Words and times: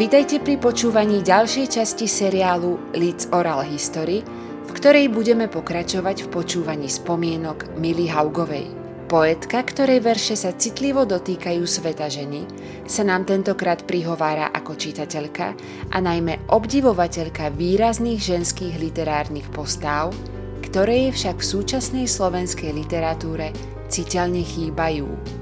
Vítajte 0.00 0.40
pri 0.40 0.56
počúvaní 0.56 1.20
ďalšej 1.20 1.76
časti 1.76 2.08
seriálu 2.08 2.96
Leeds 2.96 3.28
Oral 3.36 3.60
History, 3.68 4.24
v 4.64 4.70
ktorej 4.72 5.12
budeme 5.12 5.44
pokračovať 5.44 6.24
v 6.24 6.40
počúvaní 6.40 6.88
spomienok 6.88 7.76
Mily 7.76 8.08
Haugovej. 8.08 8.64
Poetka, 9.12 9.60
ktorej 9.60 10.00
verše 10.00 10.40
sa 10.40 10.56
citlivo 10.56 11.04
dotýkajú 11.04 11.60
sveta 11.68 12.08
ženy, 12.08 12.48
sa 12.88 13.04
nám 13.04 13.28
tentokrát 13.28 13.84
prihovára 13.84 14.48
ako 14.56 14.72
čitateľka 14.72 15.52
a 15.92 15.96
najmä 16.00 16.48
obdivovateľka 16.48 17.52
výrazných 17.52 18.24
ženských 18.24 18.80
literárnych 18.80 19.52
postáv, 19.52 20.16
ktoré 20.64 21.12
však 21.12 21.44
v 21.44 21.48
súčasnej 21.60 22.06
slovenskej 22.08 22.72
literatúre 22.72 23.52
citeľne 23.92 24.48
chýbajú. 24.48 25.39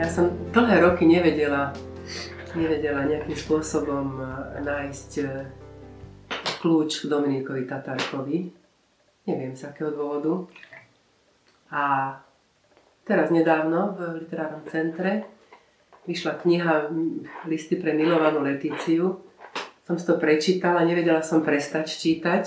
Ja 0.00 0.08
som 0.08 0.32
dlhé 0.48 0.80
roky 0.80 1.04
nevedela, 1.04 1.76
nevedela 2.56 3.04
nejakým 3.04 3.36
spôsobom 3.36 4.16
e, 4.16 4.24
nájsť 4.64 5.10
e, 5.20 5.24
kľúč 6.64 7.04
k 7.04 7.12
Dominikovi 7.12 7.68
Tatarkovi. 7.68 8.48
Neviem 9.28 9.52
z 9.52 9.68
akého 9.68 9.92
dôvodu. 9.92 10.48
A 11.68 12.16
teraz 13.04 13.28
nedávno 13.28 13.92
v 13.92 14.24
literárnom 14.24 14.64
centre 14.72 15.28
vyšla 16.08 16.40
kniha 16.48 16.88
Listy 17.44 17.76
pre 17.76 17.92
milovanú 17.92 18.40
Letíciu. 18.40 19.20
Som 19.84 20.00
si 20.00 20.08
to 20.08 20.16
prečítala, 20.16 20.88
nevedela 20.88 21.20
som 21.20 21.44
prestať 21.44 21.92
čítať. 21.92 22.44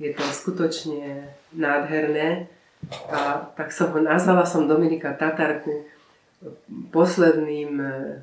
Je 0.00 0.08
to 0.08 0.24
skutočne 0.24 1.36
nádherné. 1.52 2.48
A 3.12 3.44
tak 3.52 3.76
som 3.76 3.92
ho 3.92 4.00
nazvala 4.00 4.48
som 4.48 4.64
Dominika 4.64 5.12
Tatarku 5.12 5.95
posledným, 6.90 7.80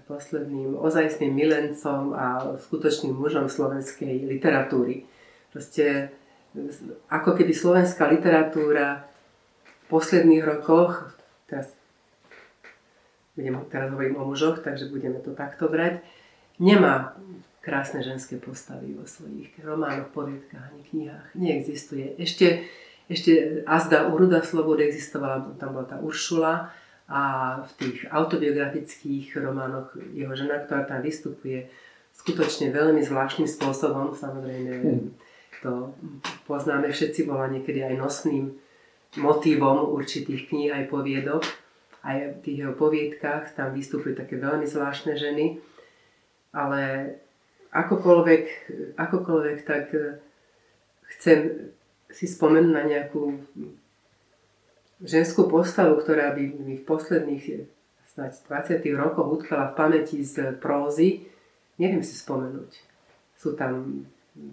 posledným 0.08 0.76
ozajstným 0.78 1.34
milencom 1.34 2.14
a 2.14 2.58
skutočným 2.60 3.16
mužom 3.16 3.48
slovenskej 3.50 4.28
literatúry. 4.28 5.08
Proste 5.54 6.12
ako 7.10 7.34
keby 7.34 7.54
slovenská 7.54 8.10
literatúra 8.10 9.10
v 9.66 9.84
posledných 9.90 10.44
rokoch, 10.46 11.14
teraz, 11.50 11.74
budem, 13.34 13.58
teraz 13.70 13.90
hovorím 13.90 14.22
o 14.22 14.30
mužoch, 14.30 14.62
takže 14.62 14.90
budeme 14.90 15.18
to 15.22 15.34
takto 15.34 15.70
brať, 15.70 16.02
nemá 16.62 17.18
krásne 17.64 18.04
ženské 18.04 18.38
postavy 18.38 18.92
vo 18.92 19.08
svojich 19.08 19.56
románoch, 19.64 20.12
poviedkách 20.12 20.76
ani 20.76 20.84
knihách. 20.84 21.28
Neexistuje. 21.34 22.20
Ešte, 22.20 22.68
ešte 23.08 23.64
Azda 23.64 24.12
Uruda 24.12 24.44
Slobody 24.44 24.92
existovala, 24.92 25.56
tam 25.56 25.80
bola 25.80 25.88
tá 25.88 25.98
Uršula, 26.04 26.76
a 27.12 27.22
v 27.68 27.72
tých 27.78 27.98
autobiografických 28.08 29.36
románoch 29.44 29.92
jeho 30.16 30.34
žena, 30.34 30.64
ktorá 30.64 30.88
tam 30.88 31.04
vystupuje 31.04 31.68
skutočne 32.16 32.72
veľmi 32.72 33.04
zvláštnym 33.04 33.50
spôsobom, 33.50 34.16
samozrejme 34.16 34.72
hmm. 34.80 35.04
to 35.60 35.92
poznáme 36.48 36.88
všetci, 36.88 37.28
bola 37.28 37.52
niekedy 37.52 37.84
aj 37.84 37.96
nosným 38.00 38.56
motívom 39.20 39.94
určitých 39.94 40.50
kníh 40.50 40.72
aj 40.74 40.90
poviedok. 40.90 41.44
Aj 42.04 42.20
v 42.20 42.38
tých 42.44 42.68
jeho 42.68 42.76
poviedkách 42.76 43.56
tam 43.56 43.72
vystupujú 43.72 44.12
také 44.20 44.36
veľmi 44.36 44.68
zvláštne 44.68 45.16
ženy, 45.16 45.64
ale 46.52 47.16
akokoľvek, 47.72 48.44
akokoľvek 49.00 49.58
tak 49.64 49.96
chcem 51.16 51.72
si 52.12 52.26
spomenúť 52.28 52.74
na 52.76 52.84
nejakú 52.84 53.40
ženskú 55.02 55.50
postavu, 55.50 55.98
ktorá 55.98 56.36
by 56.36 56.44
mi 56.62 56.76
v 56.78 56.86
posledných 56.86 57.66
snáď 58.14 58.32
20 58.78 58.86
rokoch 58.94 59.42
utkala 59.42 59.74
v 59.74 59.78
pamäti 59.78 60.22
z 60.22 60.54
prózy, 60.62 61.26
neviem 61.82 62.06
si 62.06 62.14
spomenúť. 62.14 62.72
Sú 63.34 63.58
tam 63.58 64.06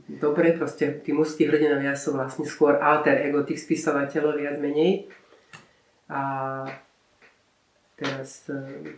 dobre, 0.09 0.57
proste 0.57 1.01
tí 1.05 1.13
mužskí 1.13 1.45
hrdinovia 1.45 1.93
sú 1.93 2.17
vlastne 2.17 2.49
skôr 2.49 2.81
alter 2.81 3.21
ego 3.21 3.45
tých 3.45 3.61
spisovateľov 3.61 4.41
viac 4.41 4.57
menej. 4.57 5.13
A 6.09 6.21
teraz 7.95 8.49
e, 8.49 8.97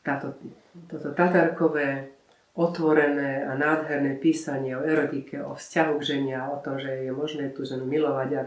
táto, 0.00 0.36
toto 0.88 1.12
tatarkové 1.12 2.16
otvorené 2.52 3.48
a 3.48 3.56
nádherné 3.56 4.20
písanie 4.20 4.76
o 4.76 4.84
erotike, 4.84 5.40
o 5.40 5.56
vzťahu 5.56 5.92
k 6.00 6.06
žene 6.16 6.34
a 6.36 6.52
o 6.52 6.60
tom, 6.60 6.76
že 6.76 7.08
je 7.08 7.12
možné 7.12 7.48
tú 7.52 7.64
ženu 7.64 7.88
milovať 7.88 8.28
a 8.36 8.42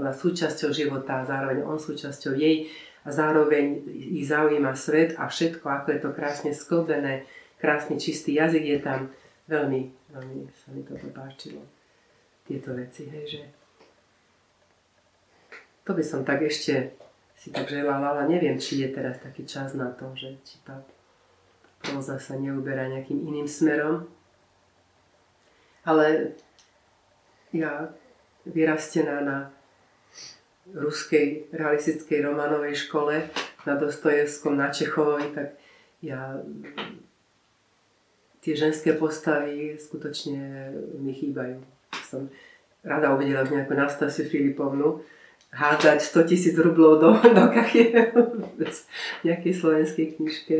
bola 0.00 0.16
súčasťou 0.16 0.72
života 0.72 1.20
zároveň 1.28 1.60
on 1.60 1.76
súčasťou 1.76 2.32
jej 2.40 2.72
a 3.04 3.12
zároveň 3.12 3.84
ich 3.92 4.24
zaujíma 4.24 4.72
svet 4.72 5.20
a 5.20 5.28
všetko, 5.28 5.68
ako 5.68 5.88
je 5.92 6.00
to 6.00 6.10
krásne 6.16 6.50
sklbené, 6.56 7.28
krásny 7.60 8.00
čistý 8.00 8.40
jazyk 8.40 8.64
je 8.64 8.78
tam. 8.80 9.00
Veľmi, 9.44 9.92
veľmi 10.08 10.48
sa 10.56 10.68
mi 10.72 10.80
toto 10.84 11.08
páčilo. 11.12 11.60
Tieto 12.48 12.72
veci, 12.72 13.08
hej, 13.12 13.24
že 13.28 13.42
to 15.84 15.92
by 15.92 16.04
som 16.04 16.24
tak 16.24 16.44
ešte 16.44 16.96
si 17.36 17.48
tak 17.48 17.68
želala, 17.68 18.12
ale 18.14 18.36
neviem, 18.36 18.60
či 18.60 18.84
je 18.84 18.88
teraz 18.92 19.16
taký 19.20 19.48
čas 19.48 19.72
na 19.72 19.88
to, 19.96 20.12
že 20.12 20.36
či 20.44 20.60
tá 20.60 20.80
próza 21.80 22.20
sa 22.20 22.36
neuberá 22.36 22.84
nejakým 22.88 23.16
iným 23.16 23.48
smerom. 23.48 24.04
Ale 25.88 26.36
ja 27.56 27.88
vyrastená 28.44 29.24
na 29.24 29.38
ruskej 30.74 31.50
realistickej 31.50 32.22
románovej 32.24 32.74
škole 32.88 33.28
na 33.66 33.74
Dostojevskom, 33.76 34.56
na 34.56 34.72
Čechovovi, 34.72 35.34
tak 35.34 35.58
ja 36.00 36.40
tie 38.40 38.54
ženské 38.56 38.96
postavy 38.96 39.76
skutočne 39.76 40.72
mi 41.00 41.12
chýbajú. 41.12 41.60
Som 42.08 42.32
rada 42.80 43.12
uvidela 43.12 43.44
nejakú 43.44 43.76
Nastasiu 43.76 44.24
Filipovnu 44.24 45.04
hádzať 45.50 45.98
100 46.00 46.30
tisíc 46.30 46.54
rublov 46.56 47.02
do, 47.02 47.10
do 47.36 47.44
kachie 47.52 47.90
v 47.92 48.70
nejakej 49.26 49.52
slovenskej 49.52 50.06
knižke 50.16 50.58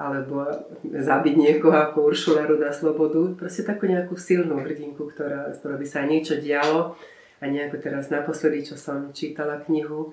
alebo 0.00 0.48
zabiť 0.88 1.34
niekoho 1.36 1.76
ako 1.76 2.08
Uršula 2.08 2.48
Ruda 2.48 2.72
Slobodu. 2.72 3.36
Proste 3.36 3.68
takú 3.68 3.84
nejakú 3.84 4.16
silnú 4.16 4.56
hrdinku, 4.64 5.12
ktorá, 5.12 5.52
z 5.52 5.60
ktorou 5.60 5.76
by 5.76 5.84
sa 5.84 6.08
niečo 6.08 6.40
dialo 6.40 6.96
a 7.40 7.48
nejako 7.48 7.80
teraz 7.80 8.12
naposledy, 8.12 8.62
čo 8.62 8.76
som 8.76 9.16
čítala 9.16 9.64
knihu, 9.64 10.12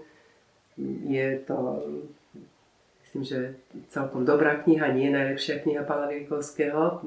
je 1.04 1.44
to, 1.44 1.84
myslím, 3.04 3.24
že 3.24 3.40
celkom 3.92 4.24
dobrá 4.24 4.64
kniha, 4.64 4.96
nie 4.96 5.12
je 5.12 5.18
najlepšia 5.18 5.56
kniha 5.62 5.84
Pala 5.84 6.08
Vilikovského, 6.08 7.04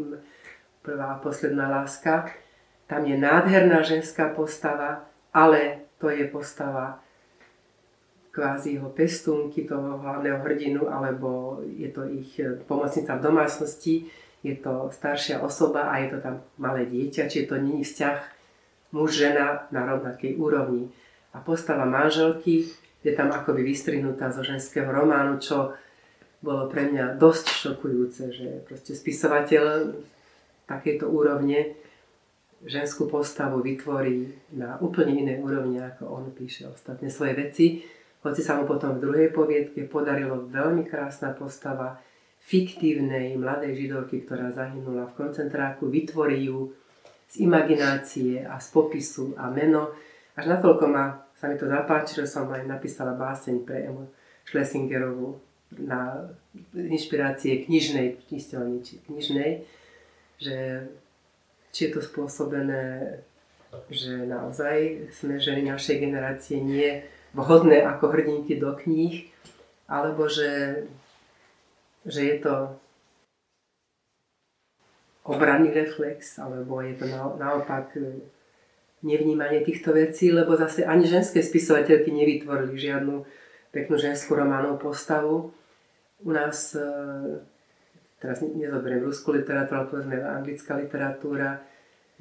Prvá 0.80 1.12
a 1.12 1.20
posledná 1.20 1.68
láska. 1.68 2.32
Tam 2.88 3.04
je 3.04 3.12
nádherná 3.12 3.84
ženská 3.84 4.32
postava, 4.32 5.04
ale 5.28 5.92
to 6.00 6.08
je 6.08 6.24
postava 6.24 7.04
kvázi 8.32 8.80
jeho 8.80 8.88
pestúnky, 8.88 9.68
toho 9.68 10.00
hlavného 10.00 10.40
hrdinu, 10.40 10.88
alebo 10.88 11.60
je 11.68 11.92
to 11.92 12.08
ich 12.08 12.40
pomocnica 12.64 13.20
v 13.20 13.24
domácnosti, 13.28 13.94
je 14.40 14.56
to 14.56 14.88
staršia 14.88 15.44
osoba 15.44 15.92
a 15.92 16.00
je 16.00 16.16
to 16.16 16.18
tam 16.24 16.40
malé 16.56 16.88
dieťa, 16.88 17.28
čiže 17.28 17.50
to 17.52 17.56
nie 17.60 17.84
je 17.84 17.92
vzťah 17.92 18.39
muž, 18.90 19.18
žena 19.18 19.66
na 19.70 19.86
rovnakej 19.86 20.38
úrovni. 20.38 20.90
A 21.30 21.38
postava 21.38 21.86
manželky 21.86 22.66
je 23.00 23.12
tam 23.14 23.30
akoby 23.30 23.62
vystrihnutá 23.62 24.28
zo 24.34 24.42
ženského 24.42 24.90
románu, 24.90 25.38
čo 25.38 25.72
bolo 26.40 26.66
pre 26.66 26.88
mňa 26.88 27.20
dosť 27.20 27.46
šokujúce, 27.68 28.22
že 28.32 28.48
proste 28.64 28.96
spisovateľ 28.96 29.94
takéto 30.64 31.08
úrovne 31.08 31.76
ženskú 32.64 33.08
postavu 33.08 33.64
vytvorí 33.64 34.28
na 34.52 34.76
úplne 34.84 35.16
inej 35.16 35.40
úrovni, 35.40 35.80
ako 35.80 36.04
on 36.08 36.24
píše 36.32 36.68
ostatné 36.68 37.08
svoje 37.08 37.32
veci. 37.36 37.66
Hoci 38.20 38.44
sa 38.44 38.60
mu 38.60 38.68
potom 38.68 39.00
v 39.00 39.02
druhej 39.08 39.28
poviedke 39.32 39.88
podarilo 39.88 40.44
veľmi 40.44 40.84
krásna 40.84 41.32
postava 41.32 41.96
fiktívnej 42.40 43.36
mladej 43.36 43.76
židovky, 43.76 44.24
ktorá 44.24 44.52
zahynula 44.52 45.08
v 45.12 45.16
koncentráku, 45.16 45.88
vytvorí 45.88 46.48
ju 46.48 46.72
z 47.30 47.46
imaginácie 47.46 48.42
a 48.42 48.58
z 48.58 48.66
popisu 48.74 49.38
a 49.38 49.46
meno. 49.46 49.94
Až 50.34 50.50
natoľko 50.50 50.84
ma, 50.90 51.30
sa 51.38 51.46
mi 51.46 51.54
to 51.54 51.70
zapáči, 51.70 52.18
že 52.18 52.26
som 52.26 52.50
aj 52.50 52.66
napísala 52.66 53.14
báseň 53.14 53.62
pre 53.62 53.86
Emu 53.86 54.10
Schlesingerovu 54.50 55.38
na 55.78 56.26
inšpirácie 56.74 57.62
knižnej, 57.70 58.18
knižnej, 59.06 59.62
že 60.42 60.56
či 61.70 61.80
je 61.86 61.90
to 61.94 62.00
spôsobené, 62.02 63.22
že 63.86 64.26
naozaj 64.26 65.06
sme 65.14 65.38
ženy 65.38 65.70
našej 65.70 66.02
generácie 66.02 66.58
nie 66.58 67.06
vhodné 67.30 67.86
ako 67.86 68.10
hrdinky 68.10 68.58
do 68.58 68.74
kníh, 68.74 69.30
alebo 69.86 70.26
že, 70.26 70.82
že 72.02 72.20
je 72.26 72.36
to 72.42 72.74
obranný 75.30 75.70
reflex, 75.70 76.36
alebo 76.42 76.82
je 76.82 76.94
to 76.98 77.06
naopak 77.38 77.94
e, 77.94 78.26
nevnímanie 79.06 79.62
týchto 79.62 79.94
vecí, 79.94 80.34
lebo 80.34 80.58
zase 80.58 80.84
ani 80.84 81.06
ženské 81.06 81.40
spisovateľky 81.40 82.10
nevytvorili 82.10 82.74
žiadnu 82.76 83.24
peknú 83.70 83.96
ženskú 83.96 84.34
románov 84.34 84.82
postavu. 84.82 85.54
U 86.20 86.30
nás, 86.34 86.74
e, 86.74 86.84
teraz 88.20 88.42
nezoberiem 88.42 89.06
ruskú 89.06 89.32
literatúru, 89.32 89.80
ale 89.80 89.86
povedzme 89.88 90.16
anglická 90.20 90.76
literatúra, 90.76 91.62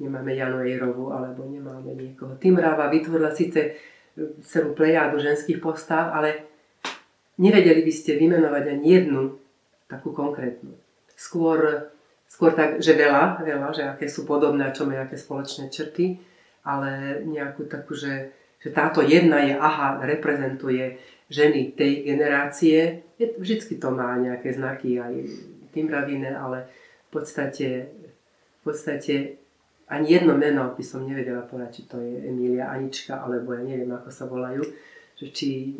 nemáme 0.00 0.32
Janu 0.32 0.64
Ejrovu 0.64 1.12
alebo 1.12 1.44
nemáme 1.44 1.92
niekoho. 1.92 2.40
Timráva 2.40 2.88
vytvorila 2.88 3.34
síce 3.34 3.60
e, 3.60 3.70
celú 4.40 4.72
plejádu 4.72 5.20
ženských 5.20 5.60
postav, 5.60 6.16
ale 6.16 6.48
nevedeli 7.36 7.84
by 7.84 7.92
ste 7.92 8.16
vymenovať 8.16 8.64
ani 8.72 8.86
jednu 8.88 9.22
takú 9.90 10.14
konkrétnu. 10.16 10.72
Skôr, 11.12 11.90
skôr 12.30 12.54
tak, 12.54 12.78
že 12.78 12.94
veľa, 12.94 13.42
veľa, 13.42 13.68
že 13.74 13.82
aké 13.90 14.06
sú 14.06 14.22
podobné 14.22 14.70
čo 14.70 14.86
majú 14.86 15.02
aké 15.02 15.18
spoločné 15.18 15.66
črty, 15.66 16.22
ale 16.62 17.20
nejakú 17.26 17.66
takú, 17.66 17.98
že, 17.98 18.30
že 18.62 18.70
táto 18.70 19.02
jedna 19.02 19.42
je, 19.42 19.58
aha, 19.58 19.98
reprezentuje 20.06 21.02
ženy 21.26 21.74
tej 21.74 22.06
generácie. 22.06 23.02
Je, 23.18 23.34
vždycky 23.34 23.82
to 23.82 23.90
má 23.90 24.14
nejaké 24.14 24.54
znaky 24.54 25.02
aj 25.02 25.14
Timravine, 25.74 26.30
ale 26.30 26.70
v 27.10 27.18
podstate, 27.18 27.90
v 27.90 28.62
podstate 28.62 29.14
ani 29.90 30.06
jedno 30.14 30.38
meno 30.38 30.70
by 30.70 30.84
som 30.86 31.02
nevedela 31.02 31.42
povedať, 31.42 31.82
či 31.82 31.82
to 31.90 31.98
je 31.98 32.30
Emília 32.30 32.70
Anička, 32.70 33.18
alebo 33.18 33.58
ja 33.58 33.62
neviem, 33.66 33.90
ako 33.90 34.10
sa 34.14 34.30
volajú, 34.30 34.62
že 35.18 35.26
či 35.34 35.74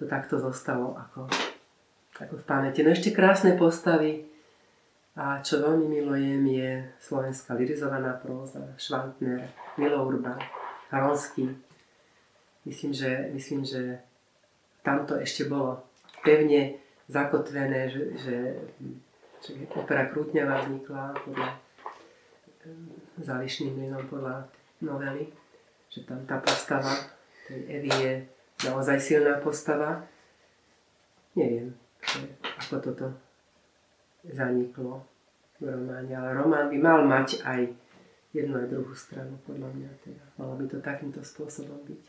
to 0.00 0.08
takto 0.08 0.40
zostalo 0.40 0.96
ako, 0.96 1.28
ako 2.20 2.38
v 2.38 2.44
pamäti. 2.46 2.86
No 2.86 2.94
ešte 2.94 3.10
krásne 3.10 3.58
postavy 3.58 4.26
a 5.18 5.42
čo 5.42 5.62
veľmi 5.62 5.86
milujem 5.86 6.42
je 6.50 6.70
slovenská 7.02 7.54
lirizovaná 7.54 8.18
próza, 8.18 8.62
Švantner, 8.78 9.50
Milo 9.78 10.02
Urban, 10.06 10.38
Haronsky. 10.90 11.50
Myslím, 12.64 12.94
že, 12.94 13.30
myslím, 13.34 13.62
že 13.66 13.98
tamto 14.82 15.18
ešte 15.18 15.46
bolo 15.46 15.84
pevne 16.24 16.80
zakotvené, 17.06 17.92
že, 17.92 18.02
že 18.16 18.36
Čiže 19.44 19.68
opera 19.76 20.08
Krútňava 20.08 20.64
vznikla 20.64 21.12
podľa 21.20 21.48
eh, 21.52 21.60
zálišným 23.20 23.76
menom 23.76 24.00
podľa 24.08 24.48
novely, 24.80 25.28
že 25.92 26.08
tam 26.08 26.24
tá 26.24 26.40
postava 26.40 27.12
tej 27.44 27.60
Evy 27.68 27.92
je 27.92 28.12
naozaj 28.64 28.96
silná 28.96 29.36
postava. 29.44 30.00
Neviem, 31.36 31.76
ako 32.60 32.76
toto 32.80 33.06
zaniklo 34.24 35.04
v 35.60 35.68
románe, 35.68 36.12
ale 36.12 36.30
román 36.34 36.66
by 36.72 36.78
mal 36.80 37.00
mať 37.04 37.44
aj 37.44 37.60
jednu 38.34 38.58
aj 38.58 38.66
druhú 38.66 38.94
stranu, 38.96 39.38
podľa 39.46 39.70
mňa. 39.70 39.90
Teda. 40.02 40.24
Malo 40.40 40.58
by 40.58 40.64
to 40.66 40.78
takýmto 40.82 41.22
spôsobom 41.22 41.78
byť. 41.86 42.02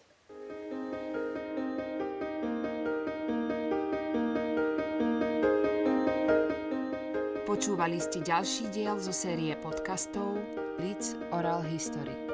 Počúvali 7.45 8.03
ste 8.03 8.19
ďalší 8.19 8.68
diel 8.75 9.00
zo 9.00 9.15
série 9.15 9.56
podcastov 9.63 10.36
Leeds 10.75 11.15
Oral 11.31 11.63
History. 11.63 12.25